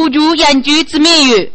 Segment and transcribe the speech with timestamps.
[0.00, 1.52] 古旧研究之美誉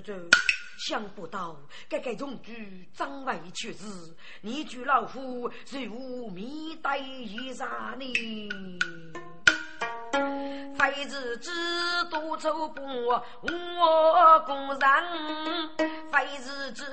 [0.00, 0.57] 得补补。
[0.88, 1.54] 想不到，
[1.86, 3.84] 这个中举张外却是
[4.40, 6.46] 你举老虎，如无面
[6.80, 9.27] 带一杀呢。
[10.78, 11.50] 非是知
[12.10, 13.22] 多愁不我
[14.46, 14.80] 工人，
[16.12, 16.84] 非是知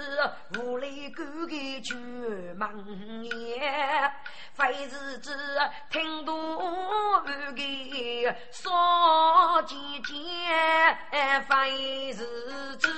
[0.57, 1.95] 无力干个绝
[2.55, 4.11] 门言，
[4.53, 5.31] 非是知
[5.91, 6.33] 听多
[7.21, 7.31] 个
[8.51, 9.75] 说姐
[10.05, 10.13] 姐，
[11.47, 12.25] 非是
[12.77, 12.89] 知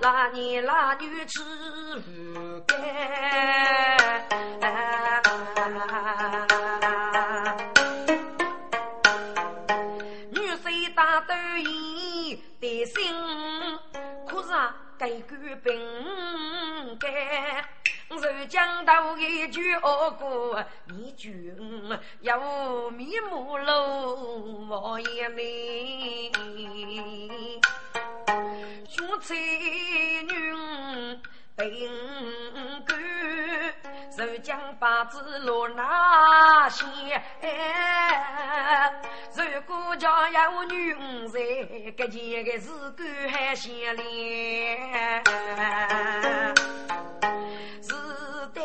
[0.00, 1.42] 那年那女吃
[2.66, 2.78] 干。
[12.60, 13.14] 的心，
[14.26, 17.64] 可是啊该官兵该，
[18.10, 21.56] 受讲到一句恶过，你君
[22.20, 26.32] 要面目露我眼里，
[28.88, 31.18] 兄才女
[31.58, 31.90] 兵
[32.86, 32.98] 官。
[34.16, 36.84] 受将八字落那些，
[39.32, 41.38] 如果家有女儿在，
[41.96, 45.22] 这件个是干还嫌脸，
[47.80, 47.94] 是
[48.52, 48.60] 得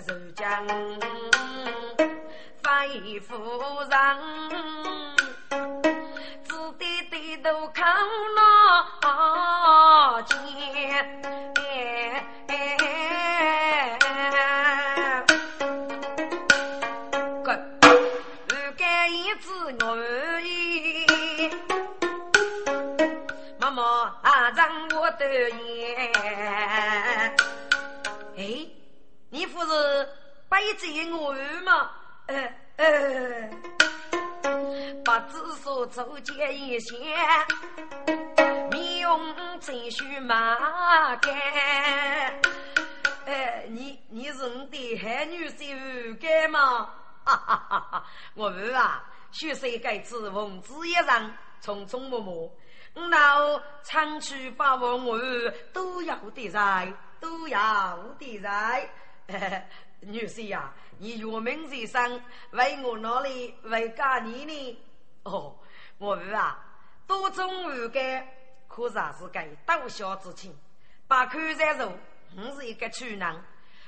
[0.00, 0.66] 受将
[2.62, 3.34] 非夫
[3.90, 3.92] 人，
[6.44, 7.84] 只得低头看
[28.36, 28.66] 哎，
[29.30, 30.08] 你不是
[30.48, 31.32] 背着我
[31.64, 31.90] 吗？
[32.26, 33.50] 呃呃，
[35.04, 36.98] 不知所措见一线，
[38.70, 41.32] 面容真须马干。
[43.26, 46.90] 哎，你你是我的海女婿干吗？
[47.24, 48.06] 哈哈哈哈！
[48.34, 51.32] 我儿啊，学生该子奉旨一人，
[51.62, 52.34] 匆匆忙忙。
[52.94, 55.18] 老长去把我我
[55.72, 58.88] 都要的在，都要的在。
[60.00, 62.20] 女婿呀，你岳门在上，
[62.52, 64.78] 为我哪里为家你呢？
[65.24, 65.56] 哦，
[65.98, 66.58] 我儿啊，
[67.06, 68.28] 多种无干，
[68.68, 70.54] 可是还是该道孝之情。
[71.08, 71.92] 把口在肉，
[72.36, 73.34] 我是一个处男，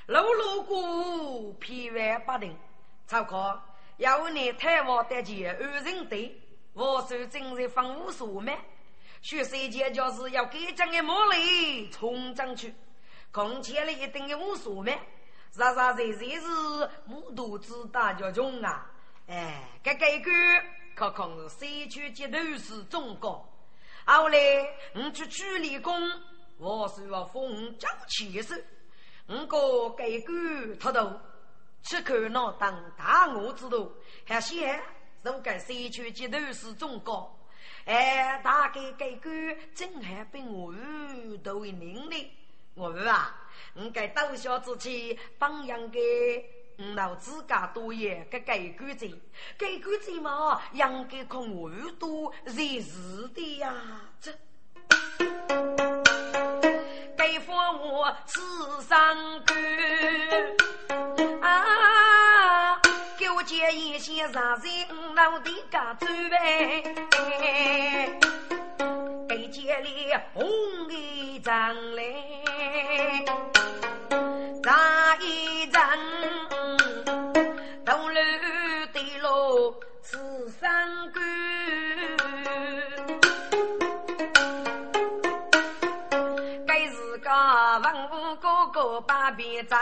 [0.06, 2.58] 路路过偏万不定。
[3.06, 3.62] 超哥，
[3.98, 6.40] 要你太我的钱二人对，
[6.72, 8.58] 我手正在放无所咩？
[9.26, 12.72] 学生节就是要给这个茉莉冲上去，
[13.32, 14.96] 空气了一定无所谓，
[15.50, 18.88] 啥啥在在是木头子大家中啊！
[19.26, 20.30] 哎，这个个
[20.94, 23.44] 可看是西区街头是中高，
[24.04, 24.38] 后来
[24.94, 25.92] 我去处理工，
[26.58, 28.64] 我是要风交气势，
[29.26, 31.20] 我个改革秃头，
[31.82, 33.90] 吃口脑当大我知道，
[34.24, 34.80] 还先
[35.24, 37.35] 如该西区街头是中高。
[37.86, 39.30] 哎，大概改革
[39.72, 40.74] 正还被我
[41.44, 42.32] 都为能力，
[42.74, 43.32] 我啊，
[43.74, 46.00] 我该多小之气榜样给
[46.96, 49.06] 老自家多也个改革者，
[49.56, 53.72] 改革者嘛，应该靠我多认识的呀，
[54.20, 54.32] 这
[57.16, 58.40] 该放我吃
[58.82, 58.98] 上
[59.46, 61.95] 官啊。
[63.46, 64.66] 给我建议些啥子？
[65.14, 66.82] 老的家走呗，
[69.28, 70.44] 给家里红
[70.90, 72.44] 一张嘞，
[74.62, 75.80] 咋一张？
[88.76, 89.80] 武哥哥把边张。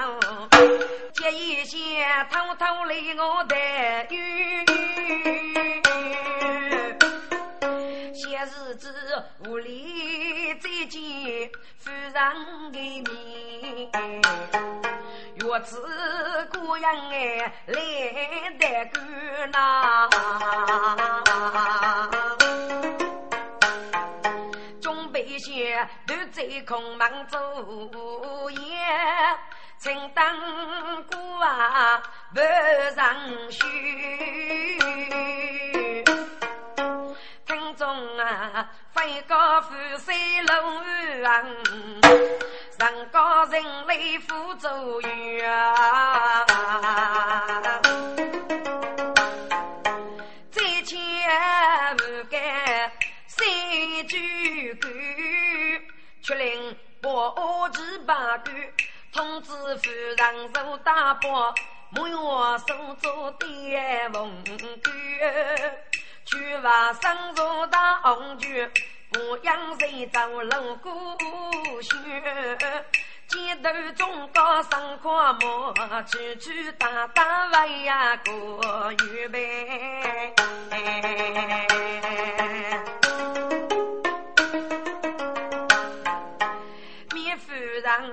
[1.13, 3.57] 这一些偷偷来我的
[4.15, 4.65] 雨，
[8.15, 8.95] 些日子
[9.47, 12.15] 屋里再见夫人
[12.73, 13.91] 的面，
[15.35, 17.81] 月子姑娘哎来
[18.61, 18.63] 得
[18.93, 20.09] 赶呐，
[25.45, 28.79] 些都在空忙做夜。
[29.79, 30.25] 正当
[31.05, 32.03] 鼓啊
[32.33, 32.41] 不
[32.95, 33.15] 上
[33.51, 33.59] 虚，
[37.45, 40.53] 听众啊飞高富山路
[41.23, 41.45] 上，
[42.79, 45.11] 上高人来福州园，
[50.51, 50.97] 再千
[51.99, 52.41] 不敢
[53.27, 53.47] 三
[54.07, 54.89] 句歌，
[56.25, 58.51] 却令我只把歌。
[59.13, 61.55] 通知夫人受大伯，
[61.91, 64.61] 莫用我手做点文具，
[66.25, 68.69] 去把生做大红军，
[69.13, 70.91] 不养谁走路故
[71.83, 71.97] 乡。
[73.29, 79.29] 街头中高上跨马，去去打打为呀过预
[87.99, 88.05] 备。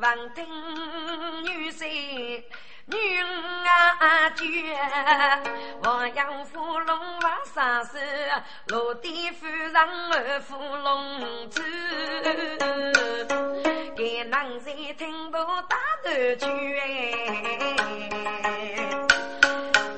[0.00, 0.46] 闻听
[1.44, 2.42] 女婿
[2.86, 4.42] 女儿眷，
[5.82, 7.98] 王阳夫龙王杀手，
[8.68, 11.62] 落地夫人儿夫龙子，
[13.96, 14.60] 给男人
[14.96, 15.36] 听不
[15.68, 16.10] 大头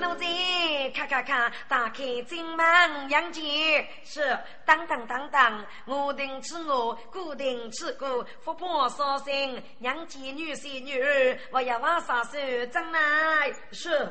[0.01, 2.67] 奴才，咔咔咔，打开金门
[3.11, 12.39] 杨戬，是当当当当，我定吃我，固定吃过，富婆烧心，杨戬女婿女儿，我要往上手，
[12.73, 13.53] 真来。
[13.73, 14.11] 是。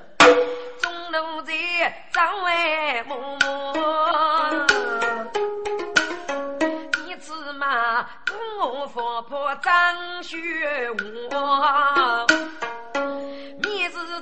[0.80, 1.54] 中路在
[2.14, 4.68] 张外默默，
[7.04, 10.38] 你只嘛跟我富婆张学
[10.92, 11.00] 武。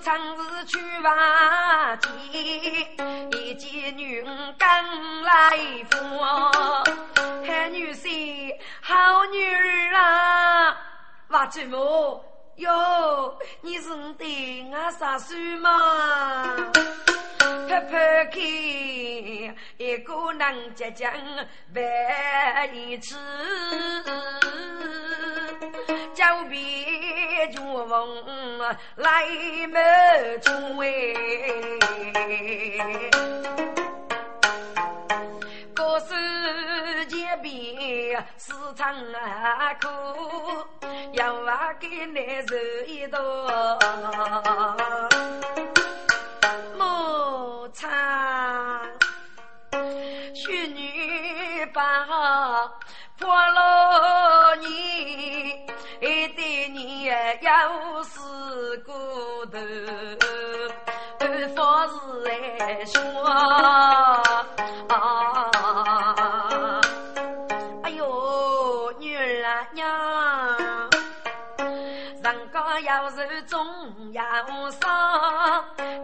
[0.04, 2.08] 长日去瓦解，
[3.32, 5.58] 一见女儿刚来
[5.90, 5.98] 赴，
[7.46, 10.78] 喊女婿好女儿啊！
[11.30, 12.24] 娃祖母
[12.58, 16.56] 哟，你是我的阿嫂孙吗？
[17.68, 18.42] 拍拍看，
[19.78, 21.12] 一个能结将
[21.76, 23.16] 万里痴，
[26.14, 28.58] 脚边绝风
[28.96, 29.28] 来
[29.68, 30.88] 没中哎，
[35.76, 36.16] 歌手
[37.10, 38.96] 街边市场
[39.82, 39.88] 苦，
[41.12, 43.18] 要我给你揉一道。
[47.80, 47.88] 唱，
[50.34, 51.82] 许女把
[53.20, 54.68] 破了你，
[56.02, 58.20] 一对你要是
[58.84, 58.92] 骨
[59.46, 59.60] 头，
[61.56, 61.94] 方是
[62.24, 63.00] 来说。
[67.84, 69.86] 哎呦，女儿啊娘，
[72.24, 73.56] 人家要是中
[74.14, 74.24] 要
[74.72, 74.87] 少，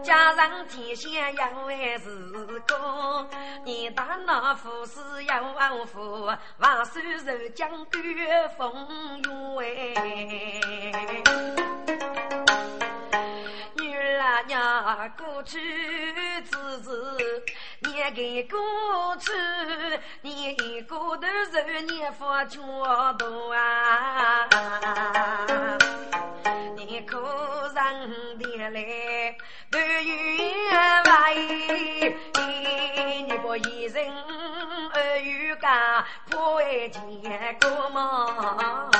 [0.03, 2.09] 加上天下要为是
[2.67, 3.29] 个，
[3.63, 5.41] 你大那富士要
[5.85, 6.25] 富，
[6.57, 8.03] 万岁受将官
[8.57, 9.93] 风云
[13.75, 15.59] 女儿娘过去
[16.43, 17.17] 子子，
[17.79, 18.59] 你给过
[19.19, 19.31] 去，
[20.21, 24.47] 你一个头是你父脚多啊！
[26.75, 27.17] 你可
[27.73, 29.35] 认得来
[29.73, 30.15] 都有
[31.03, 31.33] 来，
[33.25, 34.05] 你不一人
[34.93, 36.99] 二有家破为结
[37.59, 38.91] 果吗？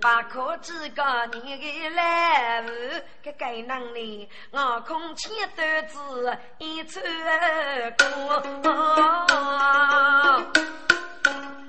[0.00, 1.02] 把可知个
[1.32, 2.70] 你的来路，
[3.24, 7.00] 个该能力，我空气都子一出
[7.98, 8.40] 过。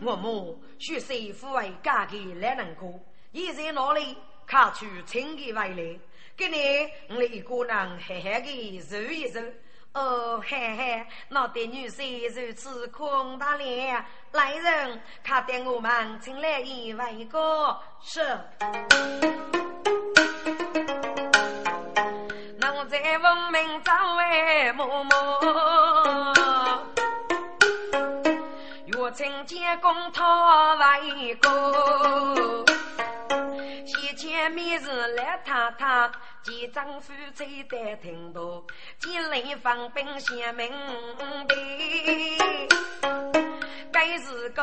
[0.03, 2.93] 我母学谁父为嫁给来人过，
[3.33, 5.98] 现在哪里看出亲的外来？
[6.35, 9.41] 给你我一个人嘿嘿的揉一揉。
[9.93, 18.21] 哦，嘿嘿，那对女婿如此空大脸，来人，他带我们请来一位哥是。
[22.75, 25.13] 我在文明早为默默，
[28.87, 30.99] 若请见公讨外
[31.39, 32.65] 哥。
[34.43, 36.12] 先前每日来太太。
[36.41, 38.62] 见丈夫在得听到，
[39.00, 40.69] 见雷放兵先明
[41.47, 41.55] 白。
[43.93, 44.62] 该是个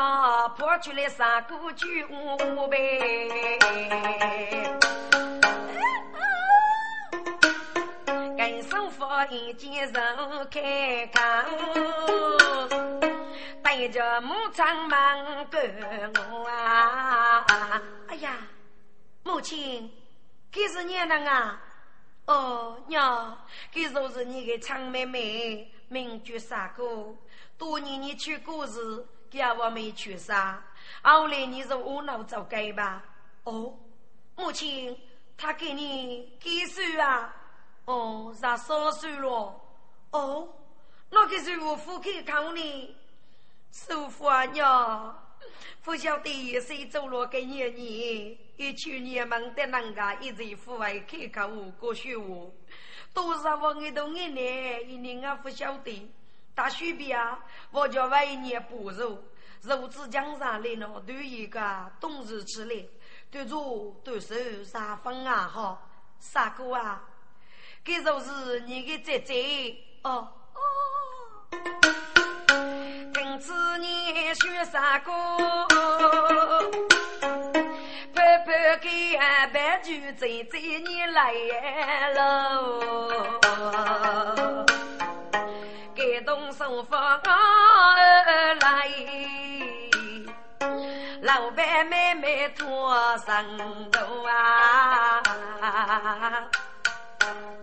[0.58, 1.87] 破出来三个九
[2.68, 3.00] 呗。
[8.37, 11.46] 跟手佛一见人开讲，
[13.62, 17.46] 带着母长忙跟我啊！
[18.08, 18.37] 哎呀，
[19.22, 19.90] 母亲，
[20.50, 21.62] 这是你呢啊？
[22.26, 27.14] 哦，娘，这就是你的长妹妹，名绝杀哥。
[27.58, 30.62] 多年你去过时，给我没去杀。
[31.02, 33.02] 后来你是我老早改吧？
[33.44, 33.76] 哦，
[34.36, 34.96] 母亲，
[35.36, 37.34] 他给你几岁啊？
[37.84, 39.60] 哦，十三岁了。
[40.12, 40.48] 哦，
[41.10, 42.96] 那个是我父亲看你，
[43.72, 45.26] 舒服啊娘。
[45.82, 52.52] 不晓得谁走了个年年，一去年忙得人家一直户外开考过学我，
[53.14, 56.11] 多少我一都一年一年我不晓得。
[56.54, 57.38] 大学毕啊，
[57.70, 59.18] 我叫外年不如，
[59.62, 62.85] 如此江上来了，对一个冬日之来，
[63.30, 67.02] 对住对手啥风啊好，啥哥啊，
[67.82, 71.79] 这就是你的姐姐哦哦。
[73.38, 75.12] 子年学啥歌？
[78.14, 81.32] 拍拍给俺白酒醉醉，你来
[82.14, 82.80] 喽！
[85.94, 87.20] 给动手法
[88.60, 88.88] 来，
[91.22, 93.44] 老板妹妹托上
[93.90, 95.22] 头啊！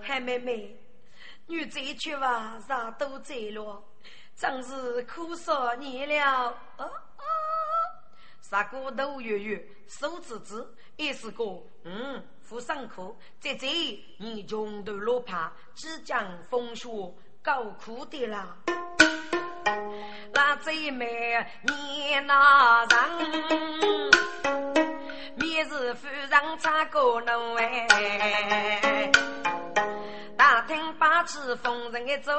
[0.01, 0.75] 嗨，妹妹，
[1.47, 3.83] 女子去吧，啥都醉了。
[4.37, 7.23] 真是苦少年了，啊啊！
[8.39, 10.63] 杀个头月月，手指指，
[10.95, 11.43] 也是个
[11.83, 13.67] 嗯，富上课，在这
[14.19, 16.87] 你穷途落怕，只讲风雪
[17.41, 18.55] 高苦的啦。
[20.31, 23.09] 那最美你那人，
[25.35, 29.11] 每日夫人插个奴哎。
[30.37, 32.31] 大厅八尺逢人的走，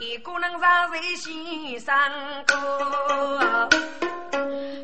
[0.00, 2.56] 一个人站在西山沟，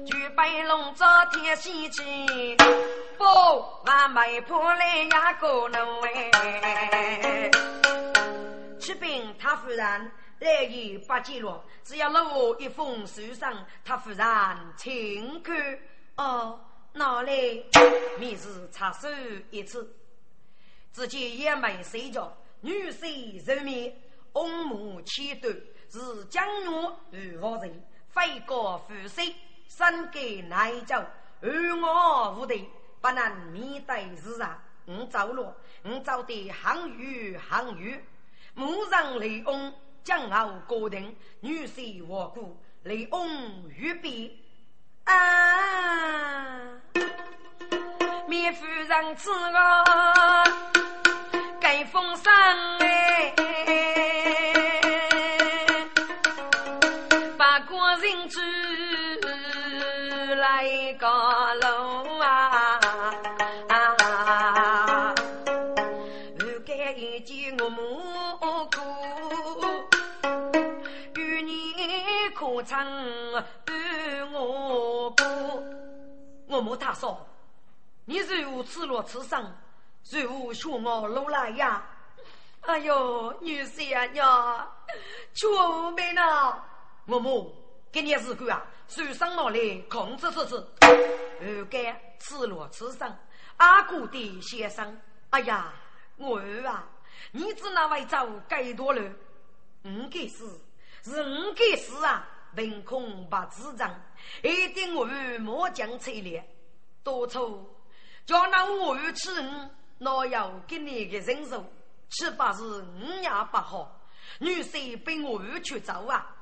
[0.07, 2.57] 举杯龙舟天西去，
[3.19, 3.25] 不
[3.85, 7.51] 俺媒婆来压个能哎。
[8.79, 13.53] 启禀他夫人，来意不记录，只要落我一封书上，
[13.85, 14.19] 他夫人
[14.77, 15.57] 请看。
[16.15, 16.61] 哦，
[16.93, 17.33] 哪来？
[18.21, 19.09] 明日查收
[19.51, 19.97] 一次，
[20.93, 22.33] 只见也没睡着。
[22.63, 23.93] 女婿人面，
[24.35, 25.53] 翁母千端，
[25.91, 26.69] 是江月
[27.11, 29.25] 与夫人，非高富帅，
[29.69, 30.95] 身盖内州，
[31.41, 32.69] 而我无敌，
[33.01, 34.57] 不能面对世上。
[34.85, 38.01] 我走了，我走的行雨行雨，
[38.55, 44.41] 母上雷翁将后过定，女婿我故雷翁欲必
[45.05, 46.81] 啊，
[48.29, 51.12] 灭夫人之我。
[51.63, 52.25] 跟风声
[52.81, 53.33] 哎，
[57.39, 58.41] 八个人住
[60.35, 61.07] 来个
[61.55, 62.81] 楼啊，
[66.37, 67.79] 如今遇见我母
[68.73, 68.81] 姑，
[71.15, 71.75] 与你
[72.35, 72.85] 可曾
[73.69, 75.25] 与我过？
[76.49, 77.25] 我母大嫂，
[78.05, 79.49] 你如此如此生。
[80.03, 81.83] 醉舞熊猫露烂牙，
[82.63, 84.73] 哎呦，女士啊娘，
[85.33, 86.23] 跳命没呢？
[87.07, 87.55] 我母
[87.93, 91.79] 今年是贵啊，受伤劳累，控制失智，二哥
[92.19, 93.17] 赤裸赤身，
[93.57, 95.73] 阿古的先生，哎呀，
[96.17, 96.85] 我儿啊，
[97.31, 99.01] 你怎那会走街多了？
[99.85, 100.61] 五个死，
[101.05, 102.29] 是五个死啊！
[102.55, 103.99] 凭空把纸张
[104.43, 106.47] 一定我儿莫讲吹咧，
[107.03, 107.65] 多错
[108.27, 109.71] 叫那我儿吃你。
[110.03, 111.65] 五，哪有给你个忍受？
[112.09, 114.01] 七八是五娘不好，
[114.39, 116.35] 女婿被我儿去走啊，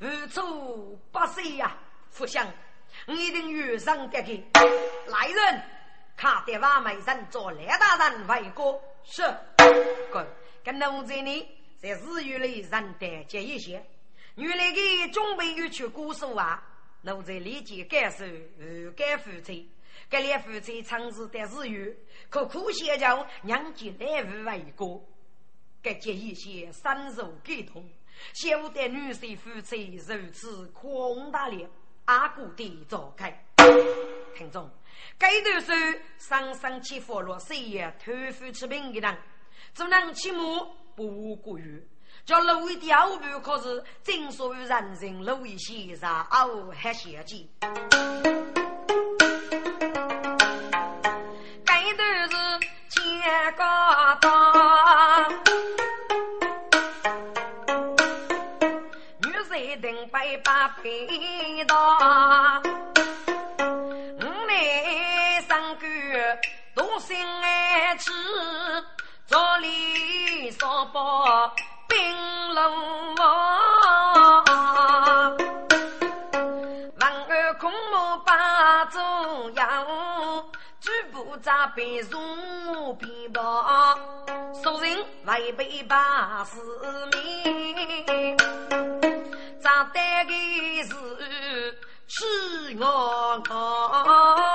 [0.00, 1.78] 儿出八岁呀，
[2.10, 2.46] 福相，
[3.06, 4.32] 我一定遇上这个
[5.06, 5.62] 来人，
[6.16, 8.78] 看得瓦美人做雷大人为国。
[9.04, 9.22] 是，
[10.12, 10.26] 哥，
[10.62, 13.82] 跟奴才呢，在日语里人得接一些，
[14.34, 16.62] 原来的准备又去姑苏啊，
[17.00, 19.70] 奴才立即感受二改夫妻，
[20.14, 21.98] 这两夫妻长时的日语，
[22.30, 25.04] 可苦写叫娘家来无为国。
[25.82, 27.84] 该接一些深受感动，
[28.32, 31.68] 晓得女婿夫妻如此宽大了，
[32.04, 33.44] 阿哥的召开。
[34.36, 34.70] 听众，
[35.18, 39.18] 该段是上上起佛罗岁月托付出名的人，
[39.74, 40.38] 只能起码
[40.94, 41.84] 不过于
[42.24, 47.48] 叫路一条步，可是正所谓人人路一些，然后还险境。
[60.68, 61.76] 陪到，
[64.20, 65.86] 五内三个
[66.74, 68.10] 同心爱吃，
[69.26, 71.52] 早里烧包
[71.88, 71.98] 冰
[72.54, 74.44] 龙王，
[77.00, 79.86] 王儿空木把中央，
[80.80, 83.96] 举步扎背如皮包，
[84.62, 86.56] 俗人违背八十
[87.16, 88.73] 命。
[89.64, 90.92] 长得的是
[92.06, 92.22] 吃
[92.78, 94.53] 我我，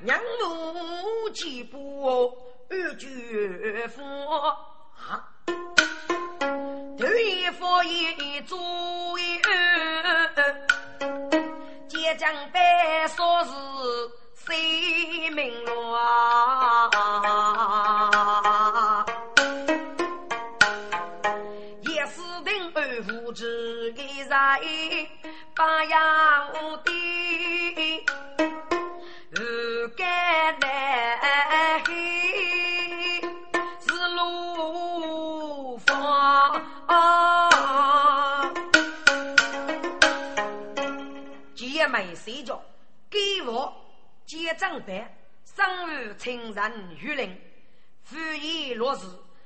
[0.00, 2.32] 娘母几步
[2.70, 5.28] 二句夫啊，
[6.96, 8.56] 头一佛一做
[9.18, 9.40] 一，
[11.88, 13.50] 接将白说是
[14.46, 16.90] 谁明了？
[23.06, 24.28] 无知的人，
[25.54, 26.90] 把养的
[42.14, 42.62] 睡觉，
[43.08, 43.74] 给我
[44.26, 47.40] 接账单，生日情人玉林，
[48.02, 49.00] 夫妻落日，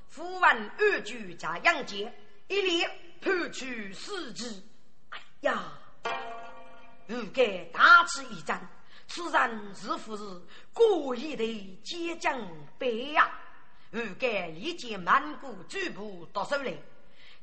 [0.08, 2.12] 夫完二句加杨节，
[2.48, 2.90] 一列。
[3.24, 4.68] 判处死期，
[5.10, 5.62] 哎呀！
[7.06, 8.68] 如该大吃一战，
[9.06, 10.24] 此人是不是
[10.72, 12.36] 故意的接将
[12.78, 13.30] 北呀？
[13.92, 16.76] 如该立即满谷诸部到手里，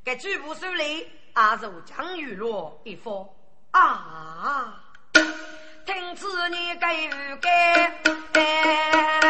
[0.03, 3.29] 该诸部手里阿如将玉落一方
[3.71, 4.83] 啊！
[5.13, 9.28] 听此你该如该，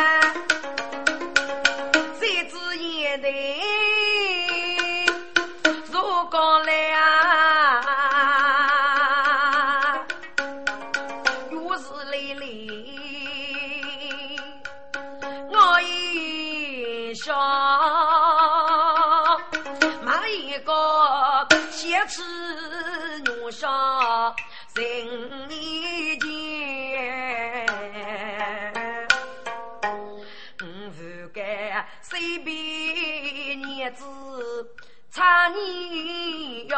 [35.55, 36.75] 你呀，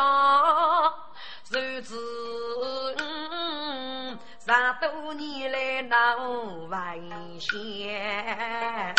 [1.50, 1.96] 如此
[4.40, 4.48] 十
[4.82, 5.96] 多年来闹
[6.70, 8.96] 危险，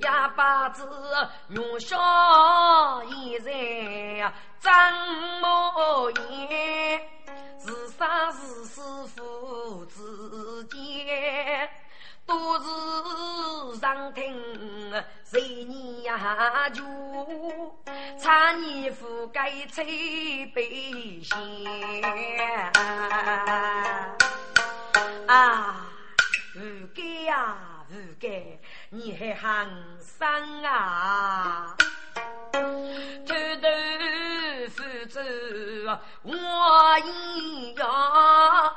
[0.00, 0.88] 哑巴子
[1.50, 1.96] 用笑
[3.04, 4.72] 一人张
[5.40, 7.00] 莫言。
[7.58, 7.70] 师
[9.06, 11.68] 父子间，
[12.30, 14.22] 都是上听
[15.24, 15.66] 谁
[16.04, 16.68] 呀？
[16.68, 16.80] 就
[18.20, 21.36] 差你覆盖吹背线。
[25.26, 25.86] 啊，
[26.54, 26.60] 不
[26.94, 27.56] 该呀
[27.88, 29.68] 不该，你还喊
[30.00, 31.74] 生啊？
[32.52, 33.66] 偷偷
[34.68, 35.20] 扶走
[36.22, 38.69] 我一样，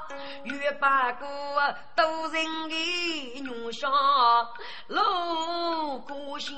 [0.44, 1.28] 越把过
[1.96, 3.92] 都人的女上
[4.88, 6.54] 路过线，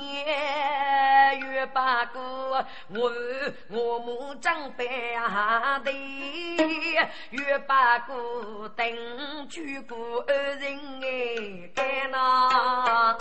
[1.39, 3.12] 越把哥我
[3.70, 5.91] 我母长辈啊的，
[7.32, 13.18] 越把哥等举过二人哎干呐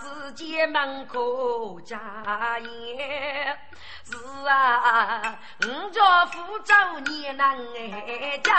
[0.00, 3.58] 只见门口家业
[4.04, 4.16] 是
[4.48, 6.74] 啊，我家福州
[7.06, 8.52] 你能哎讲，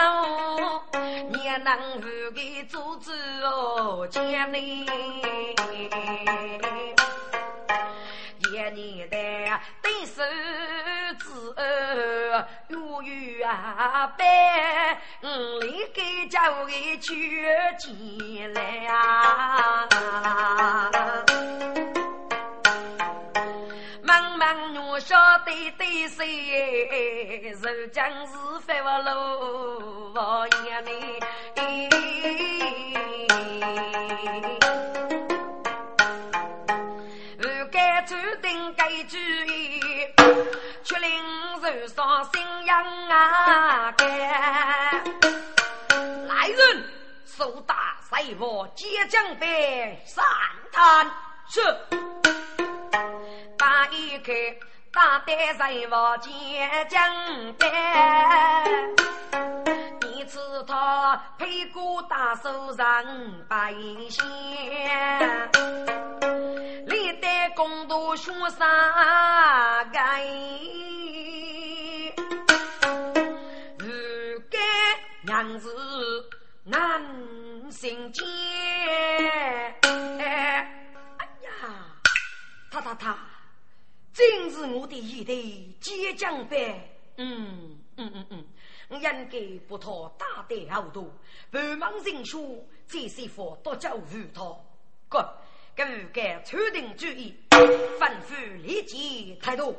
[1.29, 3.11] 你能不给组织
[3.43, 4.85] 哦建立？
[8.63, 9.17] 一年的
[9.81, 10.23] 对手
[11.19, 11.55] 子
[12.69, 17.45] 悠悠啊白，我里给叫给去
[17.77, 19.87] 进来啊！
[24.01, 28.33] 忙忙我晓得对谁，如将是
[28.65, 31.19] 非我路我眼里。
[39.03, 39.81] 定该注意，
[40.83, 43.93] 却令人伤心痒啊！
[46.27, 46.83] 来人，
[47.25, 49.47] 手打赛佛接将兵
[50.05, 50.23] 上
[50.71, 51.09] 坛
[51.49, 51.61] 是，
[53.57, 54.33] 打一开
[54.91, 57.13] 打得赛佛接将
[57.57, 57.69] 兵，
[60.23, 62.85] 你知他配过大手上
[63.49, 63.73] 白
[64.09, 64.23] 线。
[67.55, 68.65] 共度雪山
[69.91, 70.25] 盖，
[73.77, 73.85] 如
[74.49, 74.59] 今
[75.23, 75.69] 娘子
[76.63, 77.03] 难
[77.69, 78.25] 行见。
[79.83, 81.51] 哎呀，
[82.71, 83.15] 他他他，
[84.13, 86.89] 真是我的一对接将呗。
[87.17, 88.43] 嗯嗯嗯嗯，我
[88.89, 91.11] 应该不讨大胆豪赌，
[91.49, 94.41] 不忙人书，这些佛多叫无他。
[95.09, 95.37] 哥。
[95.75, 99.75] 更该确定主意，吩咐立即态度。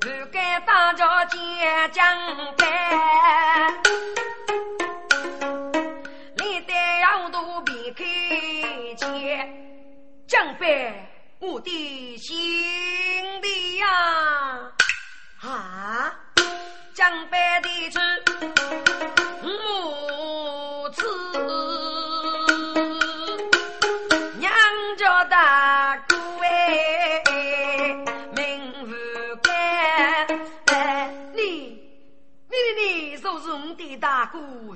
[0.00, 1.38] 不该打着接
[1.90, 2.06] 将
[2.56, 3.82] 班，
[6.36, 8.04] 你得要多避开
[8.94, 9.36] 接
[10.28, 11.08] 将班，
[11.40, 13.86] 我的心里呀，
[15.46, 16.10] 啊，
[16.94, 18.00] 江北的子
[19.42, 21.02] 母子，
[24.38, 24.50] 娘
[24.96, 27.22] 家大姑哎，
[28.34, 29.52] 名无干。
[30.72, 31.78] 哎，你
[32.48, 34.74] 你你，就是我的大姑无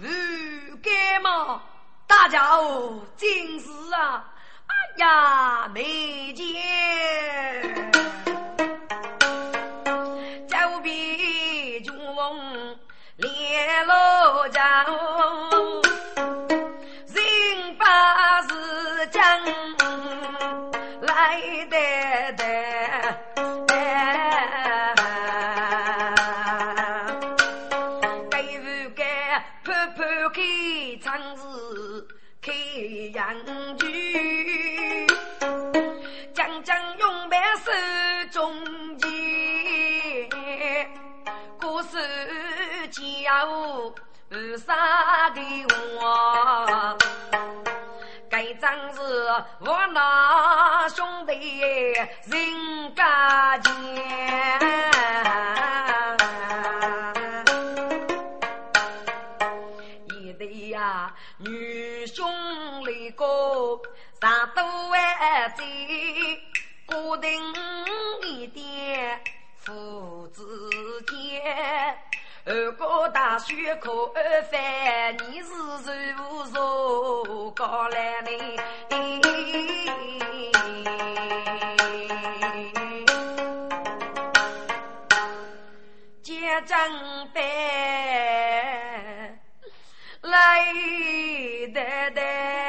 [0.82, 1.62] 干嘛？
[2.06, 4.22] 大家哦，今是啊，
[4.66, 7.97] 哎呀，没见。
[13.88, 14.62] 老将，
[17.06, 19.22] 人把事将
[21.00, 22.77] 来代代。
[49.60, 51.60] 我那兄弟
[52.26, 53.72] 人家见。
[64.20, 65.64] 上都万岁，
[66.86, 67.30] 固定
[68.22, 69.20] 一点
[69.56, 70.42] 父子
[71.06, 71.40] 间。
[72.44, 75.48] 二哥大学考二番，你是
[76.12, 78.30] 如何搞来的？
[86.68, 86.78] 长
[87.32, 87.40] 辈
[90.20, 90.62] 来
[91.72, 92.67] 得得。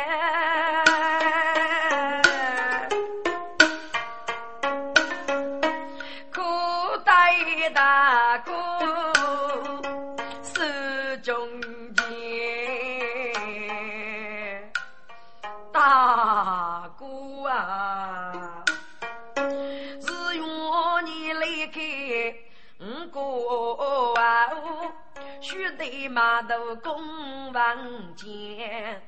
[25.80, 29.02] 须得码头公房间，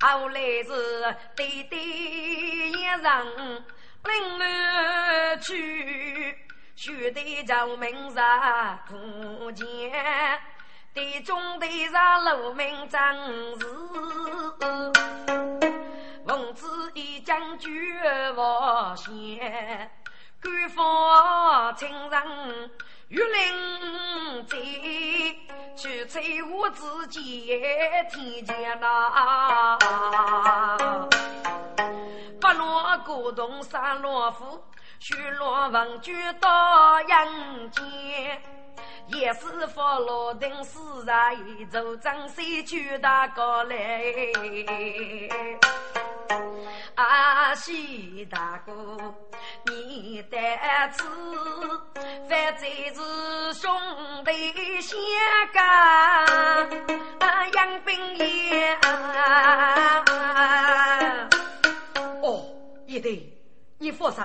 [0.00, 3.64] 后来是对对一人
[4.04, 6.34] 领我去。
[6.74, 9.66] 须得朝明杀苦见，
[10.94, 13.14] 地中地上路名张
[13.60, 13.66] 氏，
[16.26, 17.70] 奉旨一将军
[18.34, 19.90] 王先，
[20.42, 22.70] 官方亲人
[23.08, 24.56] 御林在，
[25.76, 27.46] 去催我自己
[28.10, 29.78] 天见呐，
[32.40, 34.62] 八罗古洞三罗府。
[35.00, 37.28] 许罗王举到阳
[37.70, 38.40] 间，
[39.08, 43.76] 也是佛罗登斯啊，一走张西去大高来。
[46.94, 49.14] 阿西大哥，
[49.66, 50.38] 你得
[50.92, 51.04] 知，
[52.28, 52.94] 反正是
[53.60, 53.70] 兄
[54.24, 54.98] 弟相
[55.52, 55.60] 干，
[57.52, 58.78] 养兵也。
[62.22, 62.46] 哦，
[62.86, 63.32] 一对，
[63.78, 64.24] 你放心。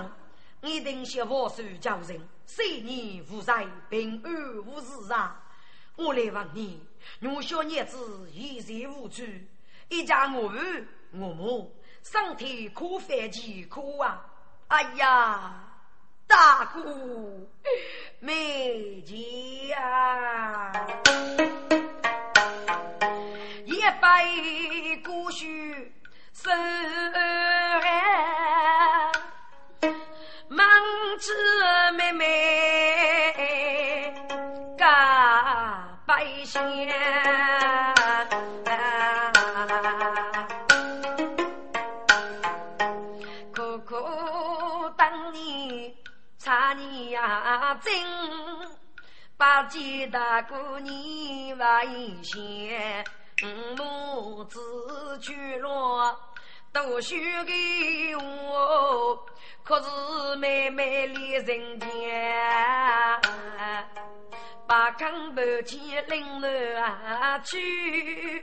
[0.62, 5.42] 一定写佛书教人，十年无灾，平安无事啊！
[5.96, 6.86] 我来问你，
[7.22, 9.24] 我小儿子一岁无助，
[9.88, 10.58] 一家我父
[11.14, 14.26] 我母身体可翻几可啊！
[14.68, 15.54] 哎呀，
[16.28, 16.82] 大哥，
[18.20, 20.72] 没钱啊！
[23.66, 24.26] 一百
[25.04, 25.46] 古书
[26.34, 26.50] 收。
[30.52, 30.66] 忙
[31.20, 31.32] 子
[31.94, 32.24] 妹妹
[34.78, 36.60] 嘎百姓，
[47.20, 47.92] 查你呀真，
[49.36, 51.86] 把几大姑你外
[52.24, 53.04] 线，
[53.78, 56.18] 母子去了
[56.72, 59.26] 都许给我。
[59.64, 63.22] 可是妹妹离人间，
[64.66, 65.78] 把康伯去
[66.08, 68.42] 领了去，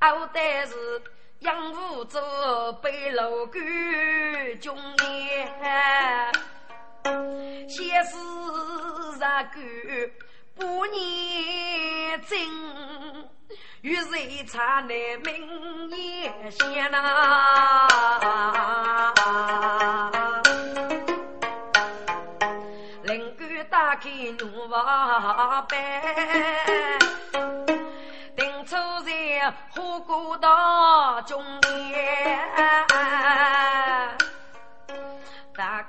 [0.00, 1.02] 后代是
[1.40, 6.32] 养父做背篓杆中年，
[7.68, 8.16] 先是
[9.18, 9.60] 杀狗
[10.54, 12.38] 不念经，
[13.80, 17.88] 与谁差那名也先呐。
[24.00, 25.78] 开牛娃班，
[28.34, 29.10] 定出在
[29.70, 31.70] 火锅道中间。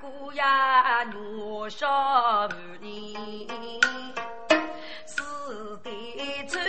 [0.04, 2.50] 姑呀，牛少
[2.82, 3.40] 你
[5.08, 5.22] 是
[5.82, 5.90] 的
[6.50, 6.60] 主，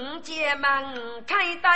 [0.00, 1.68] 五姐门开得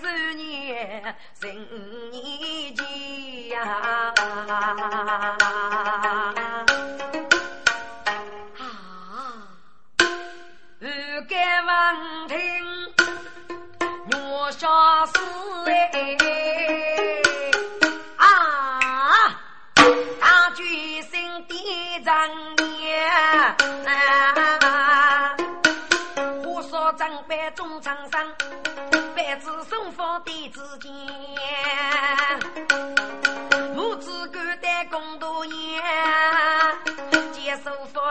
[0.00, 4.12] 十年，十年前呀。
[14.58, 16.27] 中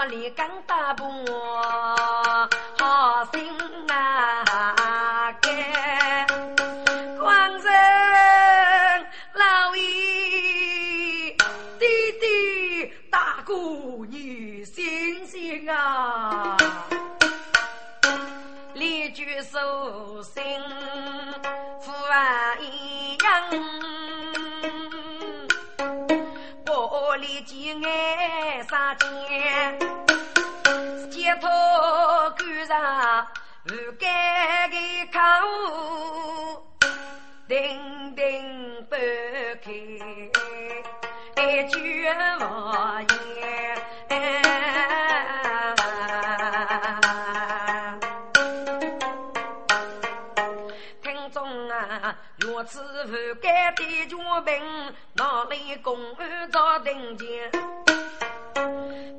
[0.10, 3.52] 你敢打不我，好心
[3.92, 5.34] 啊！
[5.42, 6.26] 该
[7.20, 11.36] 光人老爷
[11.78, 11.86] 弟
[12.22, 13.54] 弟大哥
[14.10, 16.27] 你醒醒啊！
[52.68, 57.50] 此不该的脚兵，哪里公安早定见？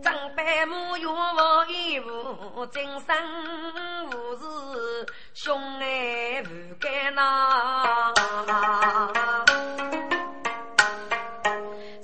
[0.02, 3.16] 长辈母愿我一无今生
[4.06, 8.12] 无事，兄爱不该那。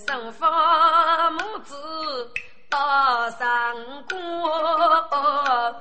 [0.06, 0.46] 生父
[1.32, 1.76] 母子
[2.70, 3.76] 到上
[4.08, 5.78] 过，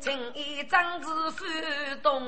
[0.00, 1.44] 请一张子付
[2.02, 2.22] 东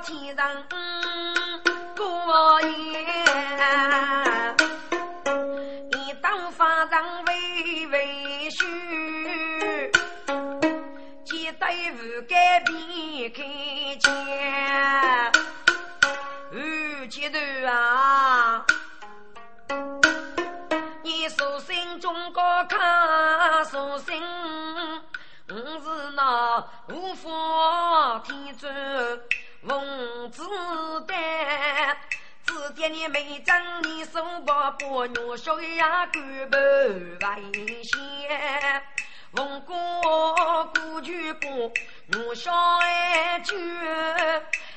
[0.00, 0.64] 天上
[1.96, 2.68] 过夜。
[6.56, 8.58] 法上微微虚，
[11.24, 14.12] 几对无改变开腔，
[16.50, 18.66] 二姐头啊，
[21.04, 24.20] 你说心中高看说心，
[25.48, 26.58] 我是那
[26.88, 28.74] 无法天尊
[29.62, 30.42] 文子
[31.06, 31.96] 丹。
[32.46, 36.56] 只见你没长，你手把把牛小呀，干不
[37.20, 37.38] 外
[37.84, 38.82] 线，
[39.34, 41.70] 风过古曲过，
[42.06, 43.54] 牛小爱酒，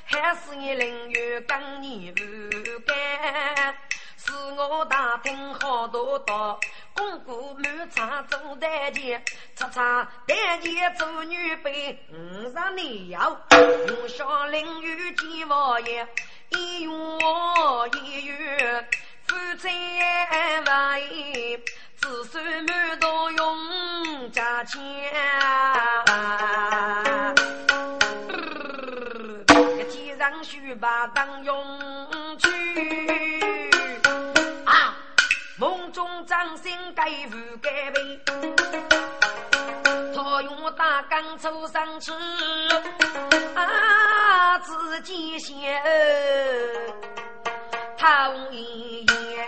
[0.03, 2.21] 还是你凌月跟你不
[2.85, 3.73] 干。
[4.31, 6.57] 是我打听好多道，
[6.95, 9.21] 公姑满场做台前，
[9.55, 16.07] 擦擦台前做女辈，五上你要牛小凌月见王爷。
[16.51, 16.89] 一月
[17.93, 18.87] 一月，
[19.27, 19.67] 夫妻
[20.65, 21.57] 万一，
[21.97, 24.81] 子孙满堂用家钱。
[29.77, 32.49] 一天上须把当用去，
[36.41, 38.19] 中掌心盖富盖背，
[40.15, 42.11] 他用大缸抽上去，
[43.53, 45.55] 啊，自己先。
[47.95, 49.45] 讨厌，写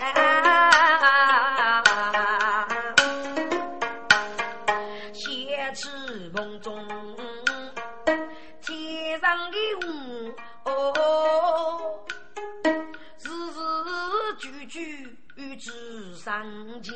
[15.63, 16.43] 句知上
[16.81, 16.93] 前，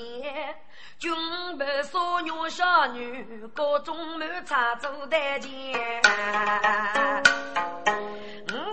[1.00, 1.10] 君
[1.58, 6.02] 不说女小女，各种满茶坐台前。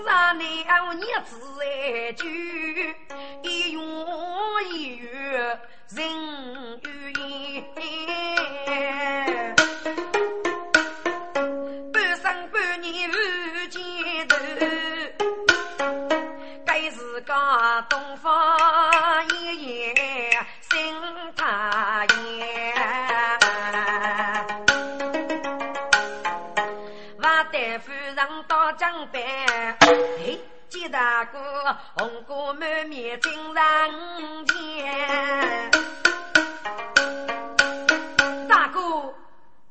[0.05, 2.27] 那你熬日子哎，酒
[3.43, 3.79] 一月
[4.73, 6.81] 一月人
[30.95, 35.71] 大哥，红姑满面金上前。
[38.49, 38.81] 大哥，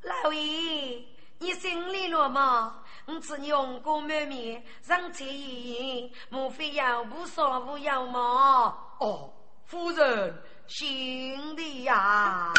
[0.01, 1.01] 老爷，
[1.39, 2.75] 你心里了吗？
[3.05, 8.75] 我知你红姑满面，上前言，莫非要不少不要吗？
[8.99, 9.31] 哦，
[9.65, 12.51] 夫人，心里呀，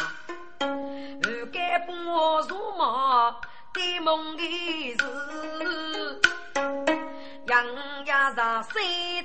[0.58, 3.36] 不该帮我说嘛，
[3.74, 6.20] 的梦的事。
[7.46, 8.74] 杨家上三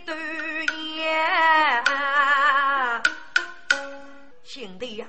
[0.05, 0.65] 对
[0.97, 1.83] 眼，
[4.43, 5.07] 兄弟呀，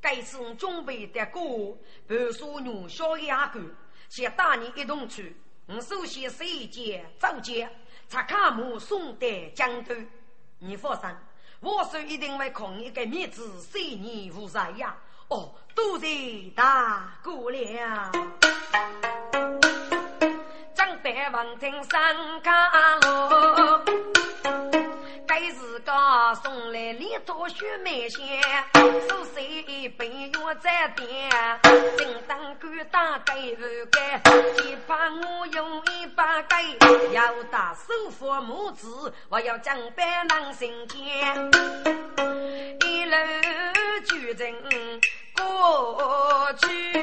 [0.00, 1.40] 该是我准备的歌，
[2.08, 3.60] 半说女小牙狗，
[4.08, 5.36] 想带你一同去。
[5.66, 7.70] 我首先是一件早节，
[8.08, 9.94] 才看母送的江头。
[10.58, 11.08] 你放心，
[11.60, 14.96] 我手一定会抗一个面子，随你无碍呀。
[15.28, 18.10] 哦，多谢大姑了。
[21.02, 22.50] 百王听三卡
[22.96, 23.08] 路，
[25.26, 25.92] 该是个
[26.42, 28.20] 送来两坨血梅香，
[29.08, 31.30] 手手一杯药在点，
[31.96, 34.00] 正当官打给不给，
[34.56, 36.56] 只怕我用一把给，
[37.12, 40.98] 要打手扶母子，我要将百郎心间，
[42.80, 43.16] 一路
[44.04, 44.52] 举人
[45.36, 46.97] 过去。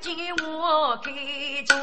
[0.00, 1.76] 见我给见。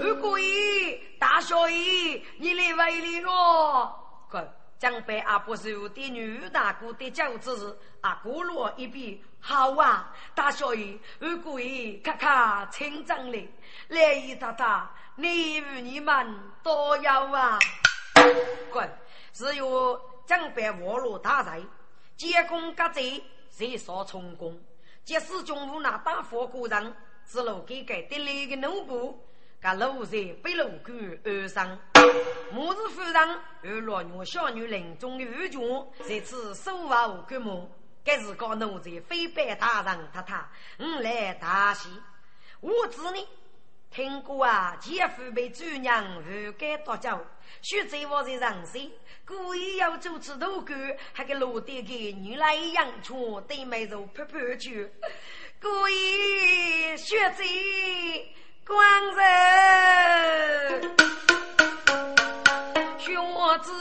[0.00, 4.26] 二姑爷，大小爷，你来为里咯？
[4.28, 4.46] 快，
[4.78, 9.24] 江北阿伯是的女大姑的轿子，阿姑落一笔。
[9.40, 13.46] 好啊，大小爷，二姑爷，咔咔，请长来，
[13.88, 17.58] 来姨太太，你与你们都要啊。
[18.72, 18.88] 滚！
[19.32, 21.60] 只有江北卧落大寨，
[22.16, 24.60] 结功各贼，谁说成功？
[25.08, 26.94] 即使中午那大佛过人，
[27.24, 29.16] 只路给给得来个奴仆。
[29.58, 31.78] 个路在被路官而上，
[32.52, 35.60] 母子夫人与老女小女临终的遇见，
[36.06, 37.66] 在此守候观摩。
[38.04, 40.46] 该是个奴才飞拜大人太太，
[40.78, 41.88] 我来大喜。
[42.60, 43.26] 我知呢，
[43.90, 47.18] 听过啊，姐夫被主娘不该夺走，
[47.62, 48.90] 许在我在人生，
[49.26, 54.90] 故意要主持多官，还给落得给女来养出对妹肉泼泼去，
[55.60, 57.44] 故意学在。
[58.68, 59.24] 光人
[62.98, 63.14] 学
[63.62, 63.72] 子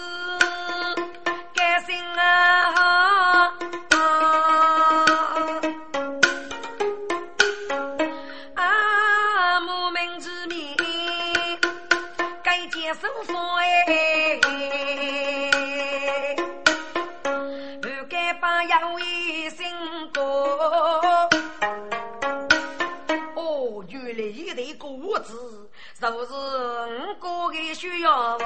[24.77, 25.69] 果子，
[25.99, 26.33] 就是？
[26.33, 28.37] 我哥的需要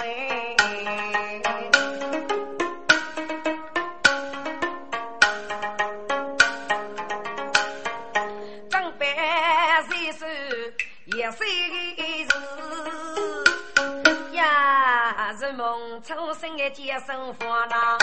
[0.00, 0.56] 哎。
[8.68, 9.06] 张白
[9.88, 10.28] 先生
[11.06, 11.44] 也是？
[14.36, 15.52] 呀，是？
[15.52, 17.98] 梦初生的接生活呐，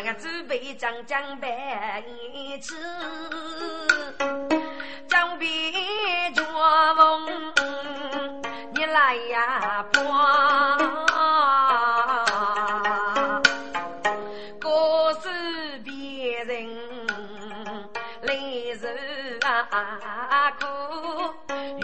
[0.00, 2.76] 那个准备将将白一次。
[5.08, 5.50] 江边
[6.34, 6.44] 做
[6.94, 7.52] 梦，
[8.76, 10.78] 你来呀帮，
[14.60, 15.28] 告诉
[15.84, 16.68] 别人
[18.22, 18.36] 来
[18.80, 20.64] 日啊苦，